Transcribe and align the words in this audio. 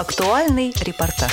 Актуальный 0.00 0.72
репортаж. 0.80 1.30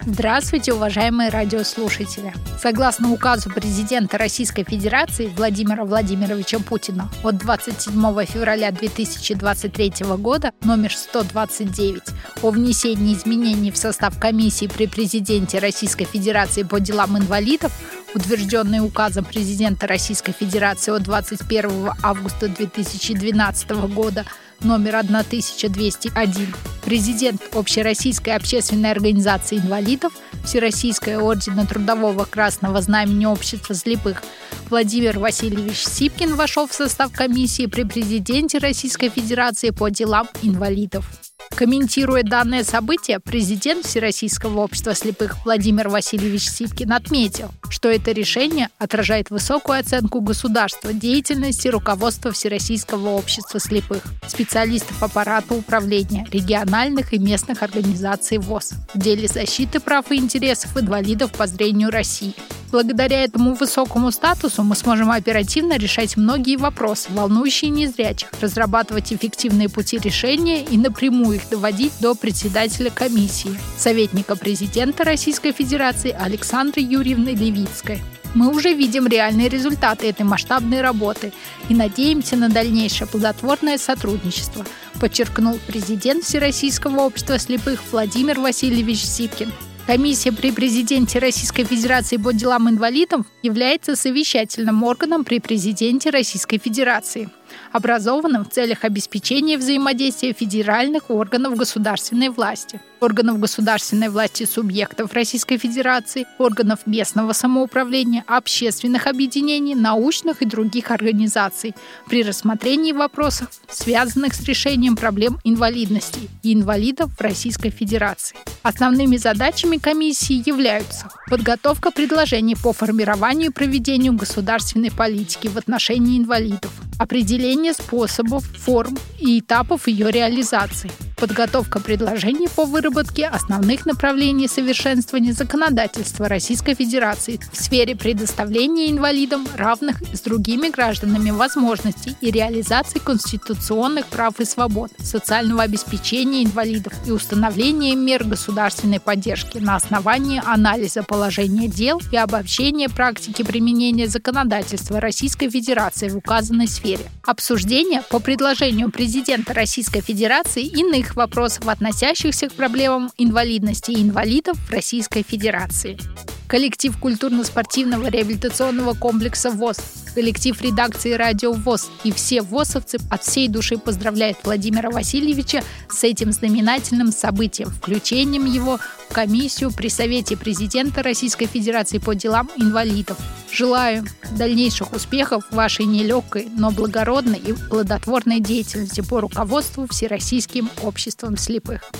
Здравствуйте, 0.00 0.72
уважаемые 0.72 1.28
радиослушатели! 1.28 2.32
Согласно 2.58 3.12
указу 3.12 3.50
президента 3.50 4.16
Российской 4.16 4.64
Федерации 4.64 5.26
Владимира 5.26 5.84
Владимировича 5.84 6.60
Путина 6.60 7.10
от 7.22 7.36
27 7.36 7.92
февраля 8.24 8.70
2023 8.70 9.92
года 10.16 10.52
номер 10.62 10.94
129 10.94 12.02
о 12.40 12.50
внесении 12.50 13.12
изменений 13.12 13.72
в 13.72 13.76
состав 13.76 14.18
комиссии 14.18 14.66
при 14.66 14.86
президенте 14.86 15.58
Российской 15.58 16.06
Федерации 16.06 16.62
по 16.62 16.80
делам 16.80 17.18
инвалидов, 17.18 17.70
утвержденный 18.14 18.80
указом 18.80 19.26
президента 19.26 19.86
Российской 19.86 20.32
Федерации 20.32 20.92
от 20.92 21.02
21 21.02 21.90
августа 22.02 22.48
2012 22.48 23.70
года 23.92 24.24
номер 24.60 24.96
1201, 24.96 26.54
президент 26.84 27.42
Общероссийской 27.52 28.34
общественной 28.34 28.90
организации 28.90 29.58
инвалидов, 29.58 30.12
Всероссийская 30.44 31.18
ордена 31.18 31.66
Трудового 31.66 32.24
Красного 32.24 32.80
Знамени 32.80 33.26
Общества 33.26 33.74
слепых 33.74 34.22
Владимир 34.70 35.18
Васильевич 35.18 35.84
Сипкин 35.86 36.34
вошел 36.34 36.66
в 36.66 36.72
состав 36.72 37.12
комиссии 37.12 37.66
при 37.66 37.84
президенте 37.84 38.58
Российской 38.58 39.08
Федерации 39.08 39.70
по 39.70 39.88
делам 39.88 40.28
инвалидов. 40.42 41.06
Комментируя 41.56 42.22
данное 42.22 42.64
событие, 42.64 43.18
президент 43.18 43.86
Всероссийского 43.86 44.60
общества 44.60 44.94
слепых 44.94 45.42
Владимир 45.46 45.88
Васильевич 45.88 46.50
Сипкин 46.50 46.92
отметил, 46.92 47.50
что 47.70 47.88
это 47.88 48.12
решение 48.12 48.68
отражает 48.76 49.30
высокую 49.30 49.80
оценку 49.80 50.20
государства 50.20 50.92
деятельности 50.92 51.68
руководства 51.68 52.30
Всероссийского 52.30 53.08
общества 53.08 53.58
слепых, 53.58 54.02
специалистов 54.26 55.02
аппарата 55.02 55.54
управления, 55.54 56.26
региональных 56.30 57.14
и 57.14 57.18
местных 57.18 57.62
организаций 57.62 58.36
ВОЗ 58.36 58.74
в 58.92 58.98
деле 58.98 59.26
защиты 59.26 59.80
прав 59.80 60.12
и 60.12 60.16
интересов 60.16 60.76
инвалидов 60.76 61.32
по 61.32 61.46
зрению 61.46 61.88
России. 61.88 62.34
Благодаря 62.72 63.22
этому 63.22 63.54
высокому 63.54 64.10
статусу 64.10 64.62
мы 64.62 64.74
сможем 64.74 65.10
оперативно 65.10 65.76
решать 65.76 66.16
многие 66.16 66.56
вопросы, 66.56 67.08
волнующие 67.12 67.70
незрячих, 67.70 68.28
разрабатывать 68.40 69.12
эффективные 69.12 69.68
пути 69.68 69.98
решения 69.98 70.64
и 70.64 70.76
напрямую 70.76 71.36
их 71.36 71.48
доводить 71.48 71.92
до 72.00 72.14
председателя 72.14 72.90
комиссии, 72.90 73.58
советника 73.78 74.36
президента 74.36 75.04
Российской 75.04 75.52
Федерации 75.52 76.10
Александры 76.10 76.82
Юрьевны 76.82 77.30
Левицкой. 77.30 78.02
Мы 78.34 78.54
уже 78.54 78.74
видим 78.74 79.06
реальные 79.06 79.48
результаты 79.48 80.08
этой 80.08 80.24
масштабной 80.24 80.82
работы 80.82 81.32
и 81.70 81.74
надеемся 81.74 82.36
на 82.36 82.50
дальнейшее 82.50 83.08
плодотворное 83.08 83.78
сотрудничество, 83.78 84.66
подчеркнул 85.00 85.58
президент 85.66 86.24
Всероссийского 86.24 87.00
общества 87.00 87.38
слепых 87.38 87.80
Владимир 87.90 88.38
Васильевич 88.40 89.02
Сипкин. 89.02 89.50
Комиссия 89.86 90.32
при 90.32 90.50
президенте 90.50 91.20
Российской 91.20 91.62
Федерации 91.62 92.16
по 92.16 92.32
делам 92.32 92.68
инвалидов 92.68 93.24
является 93.44 93.94
совещательным 93.94 94.82
органом 94.82 95.24
при 95.24 95.38
президенте 95.38 96.10
Российской 96.10 96.58
Федерации– 96.58 97.30
образованным 97.72 98.44
в 98.44 98.50
целях 98.50 98.84
обеспечения 98.84 99.58
взаимодействия 99.58 100.32
федеральных 100.32 101.10
органов 101.10 101.56
государственной 101.56 102.28
власти, 102.28 102.80
органов 103.00 103.38
государственной 103.38 104.08
власти 104.08 104.44
субъектов 104.44 105.12
Российской 105.12 105.58
Федерации, 105.58 106.26
органов 106.38 106.80
местного 106.86 107.32
самоуправления, 107.32 108.24
общественных 108.26 109.06
объединений, 109.06 109.74
научных 109.74 110.42
и 110.42 110.46
других 110.46 110.90
организаций 110.90 111.74
при 112.08 112.22
рассмотрении 112.22 112.92
вопросов, 112.92 113.48
связанных 113.68 114.34
с 114.34 114.42
решением 114.42 114.96
проблем 114.96 115.38
инвалидности 115.44 116.30
и 116.42 116.54
инвалидов 116.54 117.10
в 117.16 117.20
Российской 117.20 117.70
Федерации. 117.70 118.36
Основными 118.62 119.16
задачами 119.16 119.76
комиссии 119.76 120.42
являются 120.46 121.08
подготовка 121.28 121.90
предложений 121.90 122.56
по 122.62 122.72
формированию 122.72 123.50
и 123.50 123.52
проведению 123.52 124.12
государственной 124.14 124.90
политики 124.90 125.48
в 125.48 125.56
отношении 125.56 126.18
инвалидов, 126.18 126.72
определение 126.98 127.72
способов, 127.72 128.44
форм 128.44 128.96
и 129.18 129.40
этапов 129.40 129.88
ее 129.88 130.10
реализации, 130.10 130.90
подготовка 131.16 131.80
предложений 131.80 132.48
по 132.54 132.64
выработке 132.64 133.26
основных 133.26 133.86
направлений 133.86 134.48
совершенствования 134.48 135.32
законодательства 135.32 136.28
Российской 136.28 136.74
Федерации 136.74 137.40
в 137.52 137.56
сфере 137.56 137.96
предоставления 137.96 138.90
инвалидам 138.90 139.46
равных 139.56 140.02
с 140.12 140.20
другими 140.20 140.68
гражданами 140.68 141.30
возможностей 141.30 142.14
и 142.20 142.30
реализации 142.30 142.98
конституционных 142.98 144.06
прав 144.06 144.38
и 144.40 144.44
свобод, 144.44 144.90
социального 145.02 145.62
обеспечения 145.62 146.44
инвалидов 146.44 146.92
и 147.06 147.10
установления 147.10 147.94
мер 147.94 148.24
государственной 148.24 149.00
поддержки 149.00 149.58
на 149.58 149.76
основании 149.76 150.42
анализа 150.44 151.02
положения 151.02 151.68
дел 151.68 152.00
и 152.12 152.16
обобщения 152.16 152.88
практики 152.88 153.42
применения 153.42 154.06
законодательства 154.06 155.00
Российской 155.00 155.48
Федерации 155.48 156.08
в 156.08 156.16
указанной 156.16 156.68
сфере. 156.68 157.04
Обсуждение 157.24 158.02
по 158.10 158.18
предложению 158.18 158.90
президента 158.90 159.54
Российской 159.54 160.00
Федерации 160.00 160.64
иных 160.64 161.05
других 161.06 161.16
вопросов, 161.16 161.68
относящихся 161.68 162.48
к 162.48 162.52
проблемам 162.52 163.10
инвалидности 163.16 163.92
и 163.92 164.02
инвалидов 164.02 164.56
в 164.56 164.72
Российской 164.72 165.22
Федерации. 165.22 165.98
Коллектив 166.48 166.96
культурно-спортивного 166.96 168.06
реабилитационного 168.08 168.94
комплекса 168.94 169.50
ВОЗ, 169.50 169.78
коллектив 170.14 170.60
редакции 170.62 171.12
«Радио 171.12 171.52
ВОЗ» 171.52 171.90
и 172.04 172.12
все 172.12 172.40
ВОЗовцы 172.40 172.98
от 173.10 173.24
всей 173.24 173.48
души 173.48 173.78
поздравляют 173.78 174.38
Владимира 174.44 174.90
Васильевича 174.90 175.64
с 175.90 176.04
этим 176.04 176.30
знаменательным 176.30 177.10
событием, 177.10 177.70
включением 177.70 178.44
его 178.44 178.78
в 179.08 179.12
комиссию 179.12 179.72
при 179.72 179.88
Совете 179.88 180.36
президента 180.36 181.02
Российской 181.02 181.46
Федерации 181.46 181.98
по 181.98 182.14
делам 182.14 182.48
инвалидов. 182.56 183.18
Желаю 183.50 184.04
дальнейших 184.38 184.92
успехов 184.92 185.44
вашей 185.50 185.84
нелегкой, 185.84 186.48
но 186.56 186.70
благородной 186.70 187.38
и 187.38 187.54
плодотворной 187.54 188.38
деятельности 188.38 189.00
по 189.00 189.20
руководству 189.20 189.88
Всероссийским 189.88 190.70
обществом 190.82 191.36
слепых. 191.36 191.90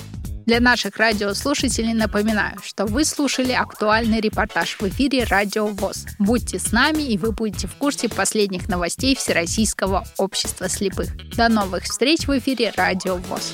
Для 0.47 0.61
наших 0.61 0.95
радиослушателей 0.95 1.93
напоминаю, 1.93 2.55
что 2.63 2.85
вы 2.85 3.03
слушали 3.03 3.51
актуальный 3.51 4.21
репортаж 4.21 4.77
в 4.79 4.83
эфире 4.87 5.25
Радио 5.25 5.67
ВОЗ. 5.67 6.05
Будьте 6.19 6.57
с 6.57 6.71
нами, 6.71 7.03
и 7.03 7.17
вы 7.17 7.33
будете 7.33 7.67
в 7.67 7.75
курсе 7.75 8.07
последних 8.07 8.69
новостей 8.69 9.13
Всероссийского 9.13 10.05
общества 10.17 10.69
слепых. 10.69 11.09
До 11.35 11.49
новых 11.49 11.83
встреч 11.83 12.27
в 12.27 12.37
эфире 12.37 12.71
Радио 12.77 13.17
ВОЗ. 13.17 13.51